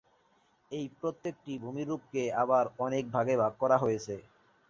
এই 0.71 0.85
প্রত্যেকটি 0.99 1.53
ভূমিরূপ 1.63 2.01
কে 2.13 2.23
আবার 2.43 2.65
অনেক 2.79 3.03
ভাগে 3.15 3.35
ভাগ 3.41 3.53
করা 3.61 3.77
হয়েছে। 3.77 4.15